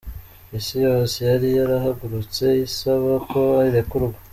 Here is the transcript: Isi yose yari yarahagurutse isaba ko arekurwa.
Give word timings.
Isi 0.57 0.75
yose 0.87 1.17
yari 1.29 1.47
yarahagurutse 1.59 2.45
isaba 2.67 3.13
ko 3.29 3.39
arekurwa. 3.65 4.17